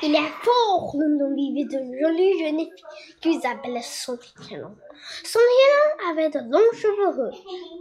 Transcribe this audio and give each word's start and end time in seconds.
Il 0.00 0.14
est 0.14 0.32
fort 0.42 0.94
longtemps 0.94 1.34
vivait 1.34 1.64
de 1.64 1.80
jolie 2.00 2.38
jeune 2.38 2.58
fille 2.60 2.84
qu'ils 3.20 3.46
appelaient 3.46 3.82
son 3.82 4.16
Son 4.16 4.76
Son 5.24 5.40
avait 6.08 6.30
de 6.30 6.38
longs 6.38 6.72
cheveux, 6.72 7.32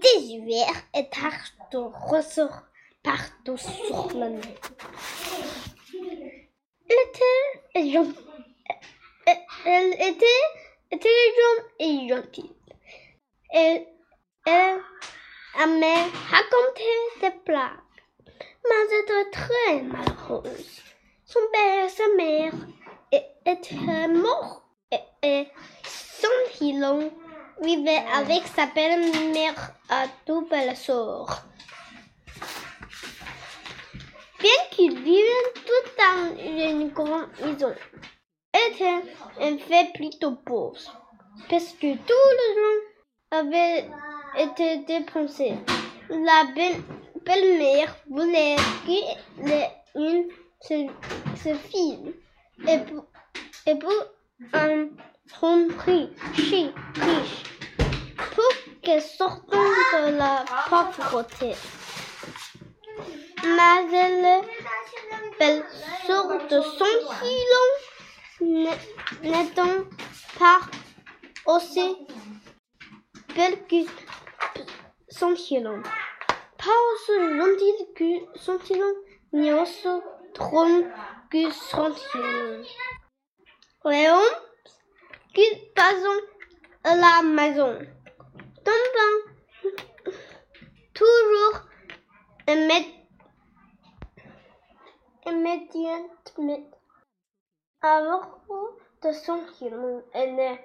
des 0.02 0.26
yeux 0.26 0.66
et 0.96 1.10
taches 1.10 1.54
de 1.72 1.78
ressort 1.78 2.64
partout 3.04 3.58
sur 3.58 4.10
le 4.16 4.30
nez. 4.30 4.56
Elle 6.90 7.04
était, 7.08 8.18
elle 9.66 9.94
était 9.94 10.44
intelligente 10.92 11.66
et 11.80 12.08
gentille. 12.10 12.56
Elle, 13.52 13.86
elle 14.46 14.80
aimait 15.62 16.08
raconter 16.32 16.96
des 17.22 17.34
blagues, 17.46 17.70
mais 18.26 18.76
elle 18.90 19.04
était 19.04 19.30
très 19.32 19.82
malheureuse. 19.84 20.82
Son 21.30 21.40
père 21.52 21.86
et 21.86 21.90
sa 21.90 22.08
mère 22.16 22.54
étaient 23.46 24.08
morts 24.08 24.64
et, 25.22 25.48
son 25.84 26.64
Hilon 26.64 27.12
vivait 27.62 28.06
avec 28.14 28.44
sa 28.56 28.68
belle-mère 28.68 29.74
à 29.90 30.06
double 30.26 30.74
sort. 30.78 31.42
Bien 34.40 34.50
qu'ils 34.72 34.98
vivaient 35.00 35.54
tout 35.66 35.90
dans 35.98 36.38
une 36.40 36.90
grande 36.92 37.28
maison, 37.44 37.76
était 38.54 39.04
un 39.42 39.58
fait 39.58 39.92
plutôt 39.96 40.36
pauvre, 40.46 40.80
parce 41.50 41.74
que 41.74 41.94
tout 41.94 42.28
le 42.38 42.56
temps 42.56 43.40
avait 43.40 43.90
été 44.38 44.78
dépensé. 44.78 45.56
La 46.10 46.46
belle-mère 46.56 47.98
voulait 48.10 48.56
une 50.70 50.92
ce 51.36 51.54
film 51.54 52.14
et 52.68 52.80
pour, 52.80 53.06
pour 55.40 55.50
un 55.50 55.68
prix 55.70 56.10
riche 56.34 57.44
pour 58.36 58.80
qu'elle 58.82 59.02
sorte 59.02 59.50
de 59.50 60.18
la 60.18 60.46
pauvreté. 60.70 61.54
Mais 63.44 63.96
elle, 63.96 64.42
elle 65.40 65.64
sort 66.06 66.38
de 66.50 66.62
son 66.62 66.86
silence 67.22 67.88
n'étant 69.24 69.84
pas 70.38 70.60
aussi 71.46 71.96
belle 73.36 73.66
que 73.68 73.90
son 75.10 75.36
silence. 75.36 75.86
Pas 76.58 76.72
aussi 76.94 77.14
gentille 77.38 77.94
que 77.96 78.40
son 78.40 78.60
silence, 78.60 78.96
ni 79.34 79.52
aussi 79.54 79.88
sentir. 81.52 82.66
Léon, 83.86 84.22
qui 85.34 85.46
passons 85.76 86.22
à 86.84 86.96
la 86.96 87.22
maison. 87.24 87.80
Tombant 88.66 89.18
toujours 90.94 91.62
immédiatement 95.26 96.70
alors 97.82 98.42
de 99.04 99.12
son 99.12 99.46
film, 99.60 100.02
elle 100.14 100.60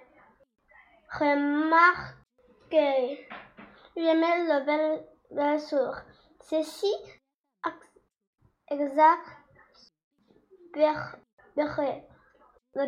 remarqué 1.13 2.19
jamais 3.97 4.45
le 4.47 4.65
bel, 4.65 5.07
bel 5.31 5.61
sourd. 5.61 5.97
Ceci 6.41 6.93
exact 8.71 9.42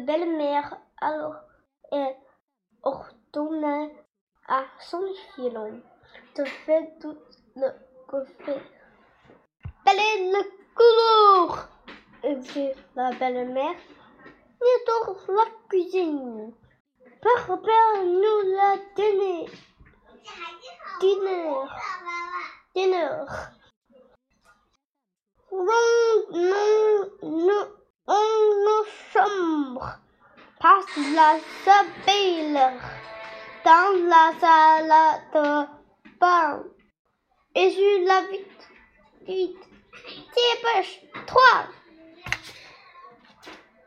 belle-mère 0.07 0.79
alors 1.01 1.37
est 1.93 2.17
retournée 2.83 3.97
à 4.49 4.65
son 4.81 5.03
filon 5.35 5.83
de 6.37 6.45
faire 6.45 6.87
tout 7.01 7.17
le 7.57 7.69
café. 8.11 8.61
Quelle 9.85 9.99
est 9.99 10.33
la 10.33 10.43
couleur 10.75 11.69
dit 12.33 12.71
la 12.97 13.11
belle-mère. 13.13 13.77
Et 14.63 14.85
dans 14.87 15.35
la 15.35 15.45
cuisine. 15.69 16.55
Prépare-nous 17.21 18.41
la 18.57 18.77
dîner. 18.97 19.47
Dîner. 21.01 21.55
Dîner. 22.75 23.09
Non, 25.53 26.84
nos 27.25 28.85
chambres, 29.13 29.99
passe 30.61 30.97
la 31.15 31.39
sabelle 31.65 32.61
dans 33.65 34.09
la 34.09 34.33
salle 34.41 34.95
de 35.33 35.67
bain. 36.21 36.65
Et 37.55 37.71
je 37.71 38.07
la 38.07 38.21
vite, 38.31 38.69
vite, 39.27 39.69
dépêche, 40.35 41.01
trois. 41.27 41.67